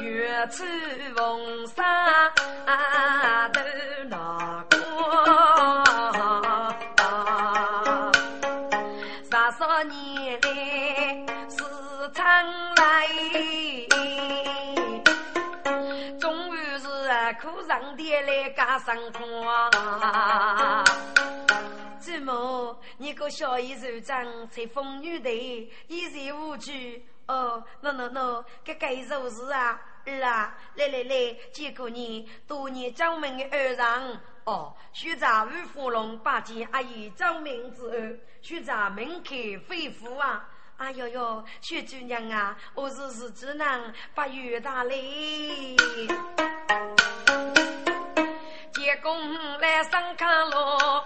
[0.01, 0.63] 月出
[1.17, 2.31] 风沙
[3.53, 3.61] 都
[4.09, 5.84] 难过，
[17.75, 19.69] 上天来加上花。
[21.99, 25.29] 怎么你个小姨手掌才风雨的，
[25.89, 27.05] 一日无惧？
[27.27, 29.81] 哦，喏喏喏，这该做事啊！
[30.07, 34.21] 儿啊，来来来，见过你多年掌门的儿郎。
[34.45, 39.35] 哦，徐杂与芙蓉八戒阿姨掌门之儿，徐杂门客
[39.67, 40.49] 非夫啊！
[40.77, 45.75] 哎呦呦，薛姑娘啊，我日日只能把月大嘞。
[48.75, 51.05] 结公来上炕喽，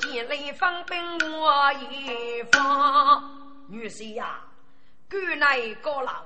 [0.00, 0.98] 见雷方兵
[1.40, 3.22] 我一方。
[3.68, 4.40] 女婿呀，
[5.08, 6.24] 官来高老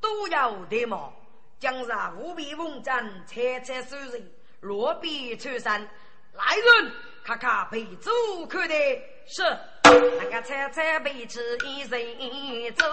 [0.00, 1.12] 都要得嘛。
[1.60, 5.86] 江上无比风战，切切收人，落笔出山。
[6.32, 8.10] 来人，看看陪主
[8.46, 8.74] 看的
[9.26, 9.42] 是。
[9.84, 12.84] 那个菜菜被吃一人走，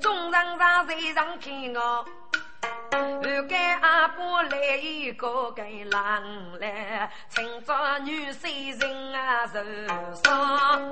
[0.00, 2.06] 众人上谁上听我？
[2.92, 6.22] 又给阿婆来一个给郎
[6.58, 9.62] 来，趁着女婿人啊受
[10.22, 10.90] 伤。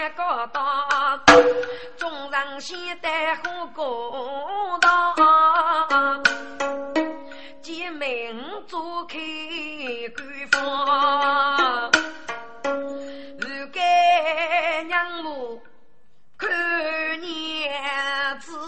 [0.00, 1.22] 拜见高大，
[1.98, 5.14] 众人先带火公道，
[7.60, 8.34] 见面
[8.66, 9.18] 做开
[10.16, 11.90] 官方。
[14.86, 15.62] 娘母
[16.38, 18.58] 看娘子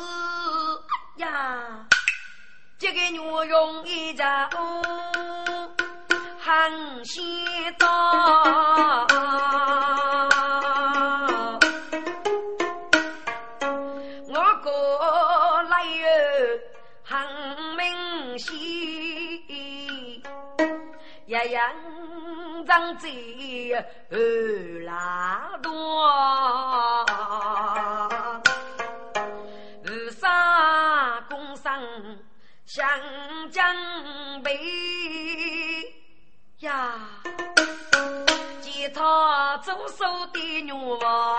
[1.16, 1.86] 呀，
[2.78, 3.16] 这个女
[3.48, 4.50] 用一家
[6.38, 7.24] 很心
[21.62, 23.72] 两张嘴
[24.10, 25.72] 儿拉断，
[29.84, 31.70] 五沙公社
[32.66, 32.84] 湘
[33.50, 33.62] 江
[34.42, 34.58] 北
[36.60, 36.94] 呀，
[38.60, 41.31] 吉他左手的女王。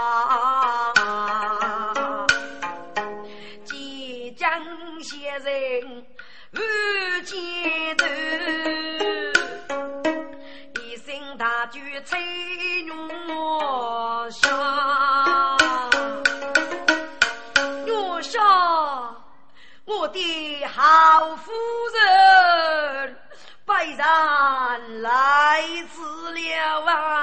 [20.13, 21.51] 的好夫
[21.95, 23.17] 人，
[23.65, 26.01] 拜上来迟
[26.31, 27.22] 了啊，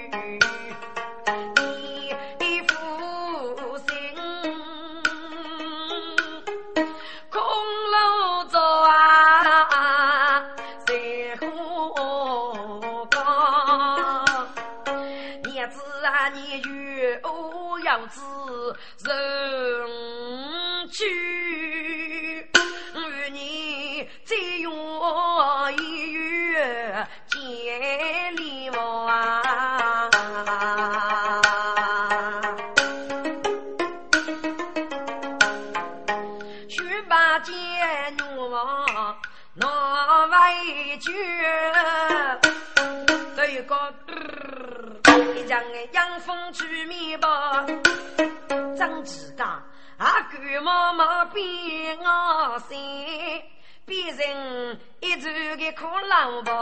[50.61, 53.43] 妈妈变我心，
[53.85, 56.53] 变成一头的苦老婆。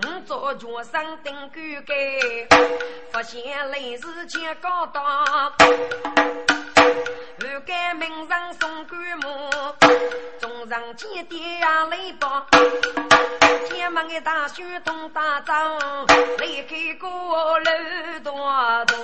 [0.00, 1.94] 我做脚上顶狗盖，
[3.10, 5.02] 发现类似见高档。
[7.38, 9.50] 不该名上送官木，
[10.38, 12.46] 中上见爹呀雷暴。
[13.66, 15.78] 天门的大雪通大张，
[16.38, 17.70] 离开过楼
[18.22, 18.96] 多多。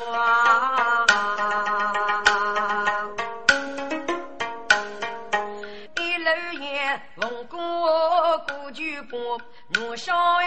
[5.96, 6.30] 一楼
[6.60, 9.40] 檐风过过就过，
[9.80, 10.44] 我笑一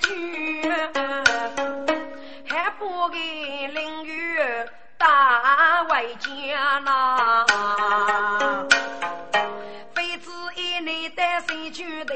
[0.00, 0.70] 句，
[2.48, 3.18] 还不给
[3.68, 4.10] 邻居。
[4.98, 7.46] 大外家呐，
[9.94, 12.14] 妃子一内带谁去的？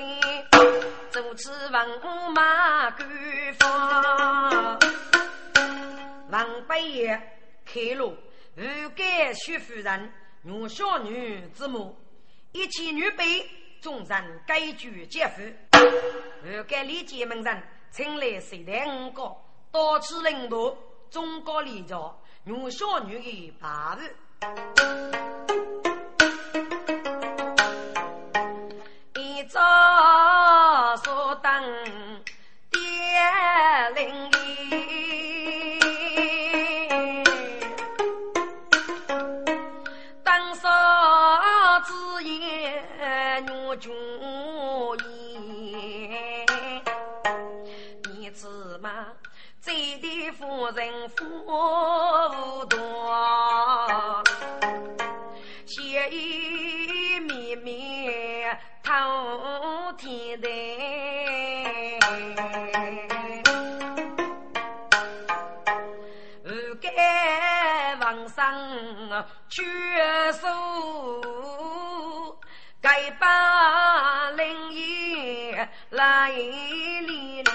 [1.15, 3.09] 主持文马官
[3.61, 4.81] 方，
[6.29, 7.17] 王八爷
[7.65, 8.17] 开路，
[8.57, 10.13] 欲改徐夫人，
[10.43, 11.97] 女小女之母，
[12.51, 13.49] 一起女备，
[13.81, 15.43] 众人改举姐夫，
[16.43, 17.63] 欲改李家门人，
[17.93, 19.37] 请来谁带五个，
[19.71, 20.77] 多次领导
[21.11, 21.97] 中国李家。
[22.43, 24.17] 女小女的把子，
[29.15, 29.61] 一早
[32.71, 32.81] 爹
[33.95, 34.34] 领。
[69.55, 69.63] 上缺
[70.33, 70.49] 手，
[72.81, 75.55] 该把灵衣
[75.91, 77.55] 来里里。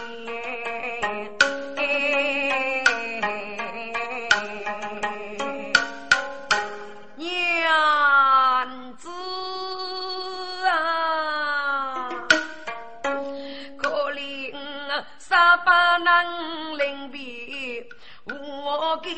[18.51, 19.13] 我给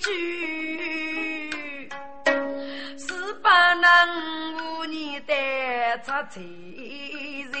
[0.00, 0.10] 句，
[3.74, 7.52] 能无你带出财人。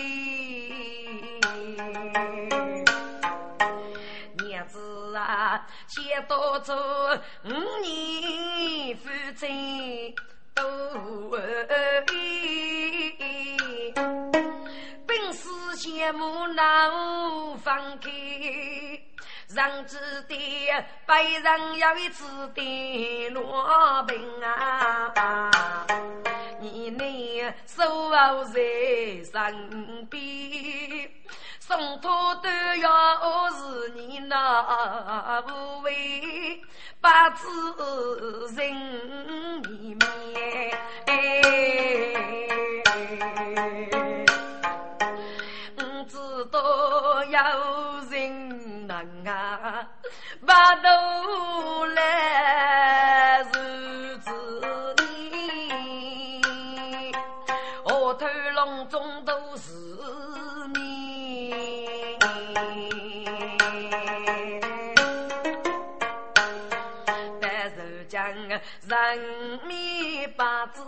[4.38, 6.74] 娘子啊，先多做
[7.44, 7.48] 五
[7.80, 10.14] 年夫妻
[10.54, 10.64] 多
[12.12, 13.92] 一，
[15.06, 16.90] 本是羡慕难
[17.58, 18.10] 放开。
[19.54, 19.98] 上知
[20.28, 22.24] 的白人要一次
[22.54, 25.12] 的罗宾啊，
[26.58, 28.10] 你呢守
[28.46, 28.60] 在
[29.30, 31.10] 身边，
[31.60, 36.62] 送托都要是你那无畏，
[37.02, 37.46] 八字
[38.56, 38.72] 人
[39.68, 39.98] 面。
[45.76, 46.16] 我知
[46.50, 47.38] 道有
[48.08, 48.71] 人。
[49.26, 49.84] 啊，
[50.46, 54.30] 把头来日子
[54.98, 57.12] 里，
[57.84, 59.72] 河头笼中都是
[60.74, 61.52] 你。
[67.40, 68.60] 但是将人
[69.66, 70.82] 民八字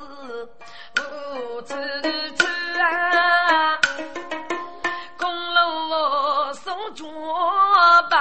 [0.96, 1.74] 无处
[2.36, 2.44] 处
[2.80, 3.80] 啊。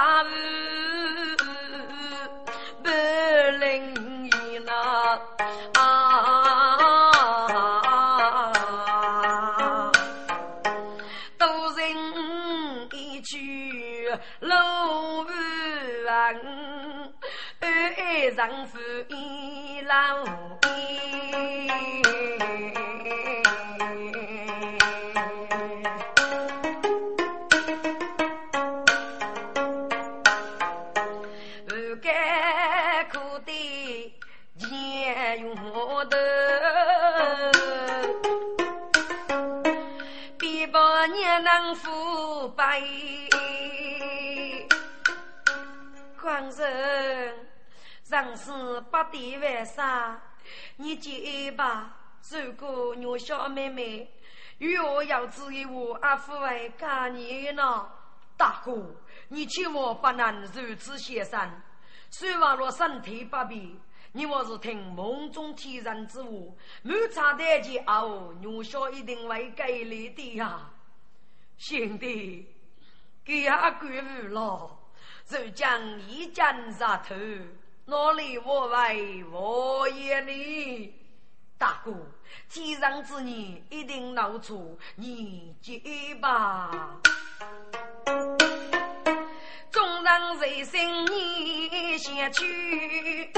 [0.04, 0.28] 把路
[2.82, 2.88] 不
[3.58, 3.96] 灵
[4.26, 4.68] 异呐，
[11.38, 11.48] 多
[11.78, 11.80] 人
[12.92, 13.32] 一句
[14.40, 15.30] 路不
[16.06, 16.12] 完，
[17.62, 18.78] 爱丈夫
[19.08, 20.26] 一老
[41.72, 42.82] 腐败，
[46.20, 47.46] 官人，
[48.08, 48.50] 人事
[48.90, 50.20] 不得为啥？
[50.76, 51.96] 你接吧。
[52.30, 54.10] 如果女小妹妹
[54.58, 57.88] 与我要子一我阿父为干你呢？
[58.36, 58.94] 大哥，
[59.28, 61.62] 你千万不能如此协商。
[62.10, 63.78] 虽然若身体不便，
[64.12, 66.30] 你我是听梦中天人之话，
[66.82, 70.70] 没差得几后，我小一定会给你的呀。
[71.56, 72.46] 兄弟，
[73.24, 74.78] 给阿鬼误了，
[75.26, 77.14] 就将一剑杀头，
[77.86, 80.94] 哪里我为我眼里？
[81.56, 81.92] 大哥，
[82.50, 85.80] 天上之年一定闹出，你接
[86.20, 87.00] 吧。
[89.70, 93.32] 众人随心你先去，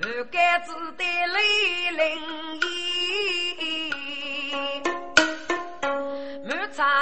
[0.00, 2.60] 不该只得泪淋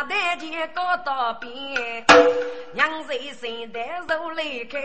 [0.03, 2.05] 茶台前高到边，
[2.73, 4.81] 娘子身带手来开，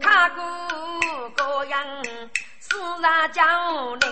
[0.00, 0.44] 看过
[1.36, 1.84] 高阳
[2.60, 4.08] 四上江南，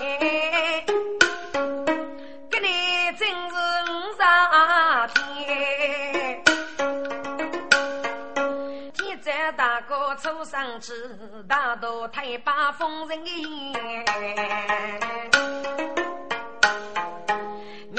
[2.50, 3.54] 给你真是
[3.92, 6.42] 五上天。
[8.92, 10.92] 天在大哥抽上去，
[11.48, 14.04] 大刀太把风人眼。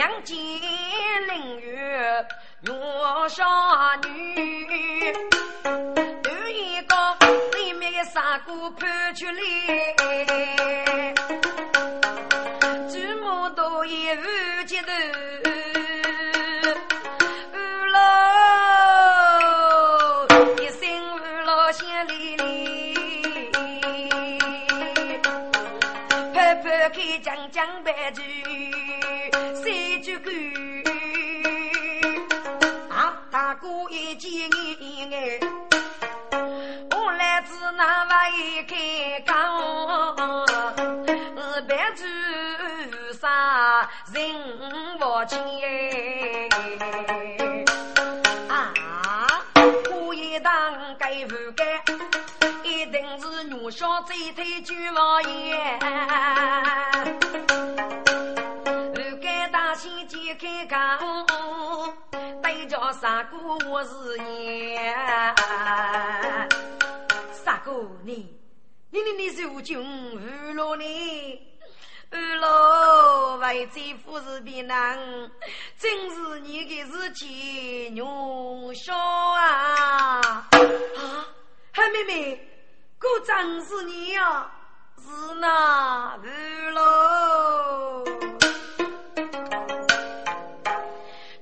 [0.04, 0.36] 娘见
[1.30, 2.28] 凌月
[2.64, 2.76] 月
[3.30, 3.41] 少
[4.04, 5.14] 女，
[6.26, 6.93] 有一个
[7.58, 9.32] 里面三姑判出来，
[12.89, 14.24] 祖母都也无
[14.66, 14.91] 接头，
[17.54, 17.58] 五
[17.93, 17.97] 老
[20.62, 20.82] 一生
[21.16, 22.93] 五老先离离，
[26.34, 28.53] 拍拍开讲讲白句。
[44.14, 45.39] 人不亲
[48.47, 49.43] 啊，
[49.91, 51.84] 我一当该不该，
[52.64, 55.57] 一定是女小嘴腿巨王爷。
[59.76, 60.99] 先揭开讲，
[62.43, 65.36] 对着三姑我是言。
[67.32, 68.39] 三姑你，
[68.91, 71.53] 你你你受尽侮辱你。
[72.16, 74.95] 二老为这夫子的难，
[75.80, 80.22] 真是你的事情用笑啊！
[80.22, 81.26] 啊，
[81.72, 82.47] 海妹妹，
[82.99, 84.47] 果真是你呀？
[84.97, 88.03] 是那二老，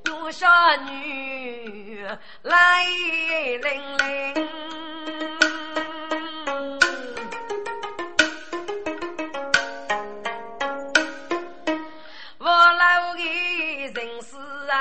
[0.05, 2.07] 女杀女
[2.43, 4.49] 来领领。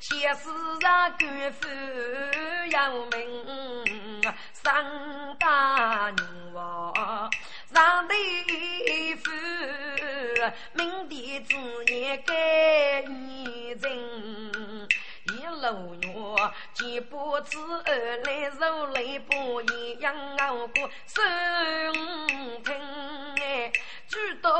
[0.00, 0.48] 先世
[0.86, 1.68] 啊官府
[2.70, 4.22] 要命，
[4.52, 6.94] 三大人王
[7.72, 8.14] 上地
[9.16, 9.30] 府，
[10.72, 11.54] 明帝子
[11.86, 14.88] 也该你人。
[15.60, 16.12] 路远，
[16.72, 21.22] 几步之二来如雷不一样过生
[22.62, 22.72] 平。
[24.08, 24.50] 举东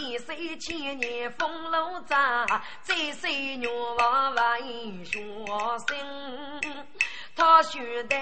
[0.00, 2.46] 一岁千年风露扎，
[2.82, 3.68] 再岁月
[3.98, 4.58] 往外
[5.04, 5.22] 学
[5.86, 6.60] 生。
[7.36, 8.16] 他学得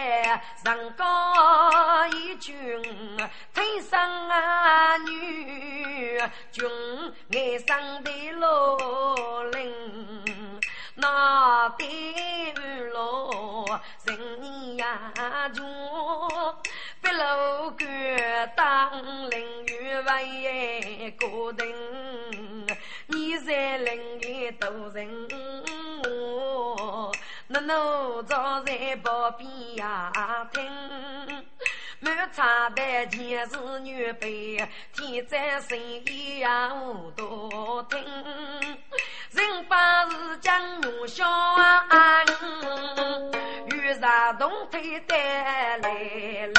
[0.64, 2.56] 人高一军，
[3.54, 6.20] 天生啊女
[6.50, 6.68] 军
[7.32, 9.72] 爱上的罗林。
[10.98, 11.84] 那对
[12.90, 13.66] 路
[14.04, 15.12] 人年呀
[15.54, 15.62] 穷，
[17.02, 22.66] 不老官当领员为个人，
[23.08, 25.28] 你在领里都人
[26.02, 27.12] 我，
[27.48, 30.64] 那奴早在旁边呀听。
[32.00, 34.56] 满茶的前是女辈，
[34.92, 37.98] 天在深夜呀无多听。
[39.30, 42.22] 人把是将我小啊，
[43.70, 46.52] 遇上东腿带来领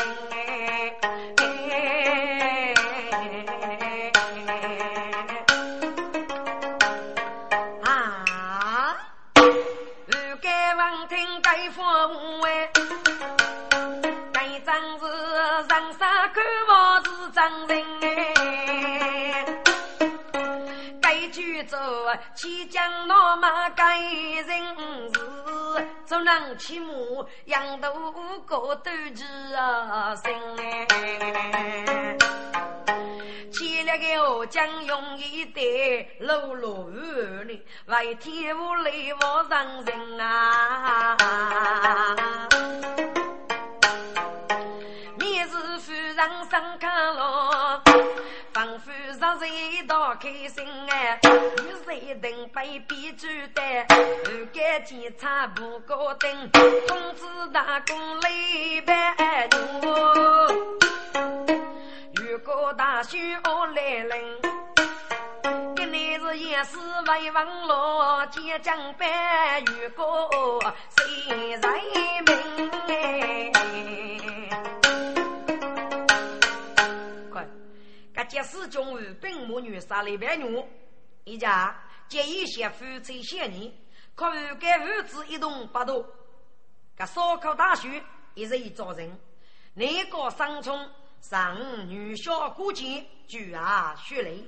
[7.83, 8.97] 啊，
[9.35, 11.81] 如该闻听该父
[12.41, 12.69] 哎。
[22.35, 24.45] 起江老马改人
[25.13, 25.19] 事，
[26.05, 26.93] 做人起码
[27.45, 32.17] 养大个斗志啊心哎。
[33.51, 35.61] 起了个我将用一代
[36.21, 41.17] 碌碌里，为天无泪我上人啊。
[46.17, 47.51] 人生看咯，
[49.27, 51.19] 仿佛让人多开心哎！
[51.21, 53.61] 有谁能被逼住的？
[54.23, 59.49] 如今检查不高等，通知打工来办
[59.81, 60.47] 多。
[62.15, 64.41] 如果大学我来人，
[65.75, 70.63] 跟你是也是为王老接江班，如果
[70.95, 71.69] 谁在
[72.25, 73.56] 命哎？
[78.27, 80.63] 即使中午，本母女杀了白女，
[81.23, 81.75] 一家
[82.07, 83.73] 结一些夫妻嫌疑，
[84.15, 86.05] 可与该儿子一动不动。
[86.97, 88.03] 个烧烤大学
[88.33, 89.17] 一日一招人，
[89.73, 90.89] 那个三冲
[91.21, 94.45] 上女小姑姐举啊血泪，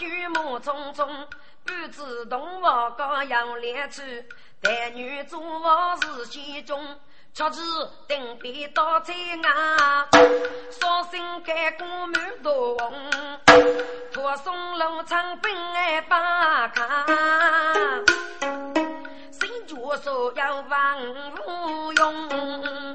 [0.00, 1.06] 举目匆匆，
[1.62, 4.24] 不知东王高阳连去，
[4.62, 6.82] 但女做王是心中，
[7.34, 7.60] 却知
[8.08, 10.08] 定必到在外，
[10.70, 12.94] 绍兴开过满多红，
[14.10, 17.06] 托送龙昌本爱把看，
[19.30, 20.98] 新脚说要王
[21.46, 22.89] 无用，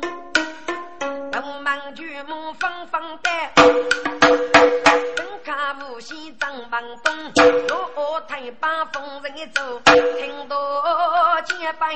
[6.05, 7.33] 卡无锡张王东，
[7.67, 11.89] 落台把风人走，听到结拜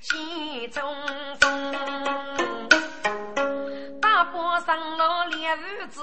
[0.00, 0.82] 喜匆
[1.38, 1.74] 匆。
[4.00, 6.02] 大坡上了烈日子，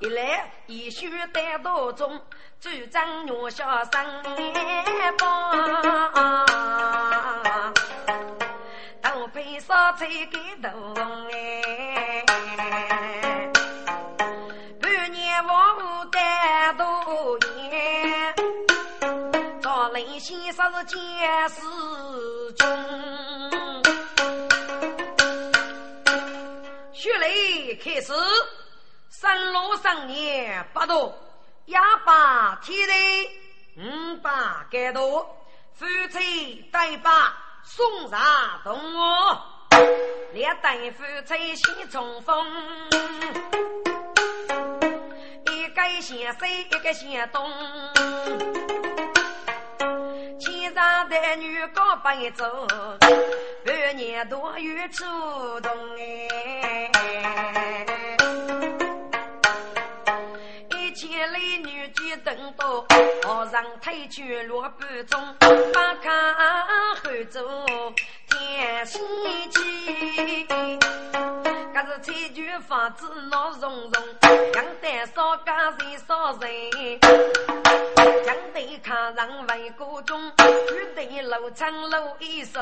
[0.00, 2.20] 一来一去待多中，
[2.60, 5.26] 主张月下生年报。
[9.02, 10.68] 都配烧菜给豆
[11.32, 12.22] 哎，
[20.26, 20.98] 先生是见
[21.48, 22.66] 识中。
[26.92, 28.12] 雪雷开始，
[29.08, 31.16] 三路上年八多，
[31.66, 33.30] 哑巴天雷
[33.76, 35.22] 五把盖多，
[35.74, 37.32] 夫妻带把。
[37.62, 38.20] 送上
[38.64, 39.38] 东屋，
[40.32, 42.46] 连大夫吹西冲锋，
[45.52, 47.48] 一个先西，一个先东，
[50.38, 52.66] 天上的女高不一走，
[53.64, 55.04] 半年多月出
[55.60, 56.90] 动哎。
[60.98, 62.82] 千里女婿等到，
[63.22, 65.36] 皇上推举落半中，
[65.74, 66.34] 把看
[66.96, 67.46] 后走
[68.38, 68.98] 天西
[69.50, 70.46] 去。
[71.72, 73.92] 可是千军房子闹融融，
[74.54, 76.50] 杨丹少家人少人，
[78.24, 82.60] 将对抗上为国中，玉对楼长楼一手，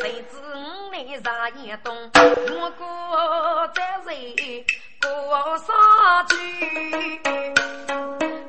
[0.00, 4.64] 谁知五内啥也懂，我过在人
[5.00, 5.74] 过上
[6.28, 6.34] 去，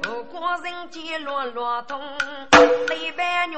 [0.02, 2.02] 不过人间落落痛，
[2.90, 3.56] 泪白女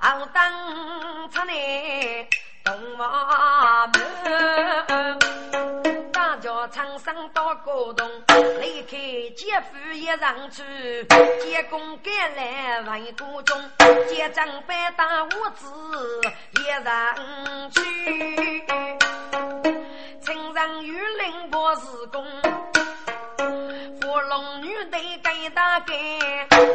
[0.00, 2.26] 熬灯出来，
[2.64, 5.18] 东王门，
[6.10, 8.10] 大家唱声到高洞，
[8.62, 8.96] 离开
[9.36, 10.62] 姐夫一上去，
[11.42, 13.70] 接公赶来为国中，
[14.08, 15.70] 接长辈大屋子
[16.52, 17.14] 一上
[17.70, 18.64] 去。
[20.22, 22.24] 青上玉林博士公，
[24.00, 25.94] 佛龙女队该大盖，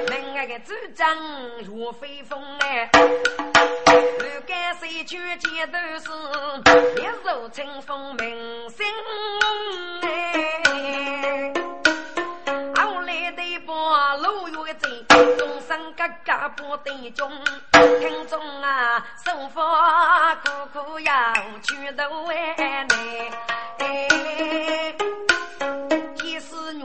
[0.10, 1.16] 门外个主张
[1.64, 6.10] 若飞风哎，不敢谁去街头是
[7.02, 8.86] 一手清风明星
[10.02, 11.54] 哎，
[12.76, 14.90] 后来的把路越走，
[15.38, 17.32] 终身格格不得中，
[18.00, 19.62] 听众啊，生活
[20.44, 22.56] 苦苦要去头哎
[23.80, 24.96] 哎。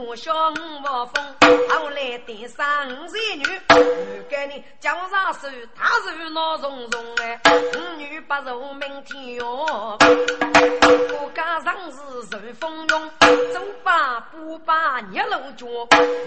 [0.03, 1.35] 我小五八风，
[1.69, 9.65] 后来第三五岁女，如今呢，江上手，他是闹重重哎，五女不愁明天哟。
[10.01, 11.97] 我家上是
[12.29, 13.09] 顺风龙，
[13.53, 15.67] 走吧不把捏龙脚，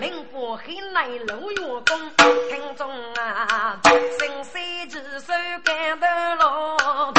[0.01, 2.11] 民国很难如月宫，
[2.49, 3.81] 听众啊，
[4.19, 4.59] 伸手
[4.89, 5.33] 之手
[5.65, 6.07] 干得
[6.37, 7.13] 了，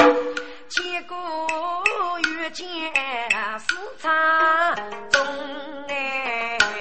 [0.69, 1.15] 千古
[2.29, 4.11] 冤家四场，
[5.09, 5.21] 中
[5.89, 6.44] 爱。
[6.47, 6.75] 哎。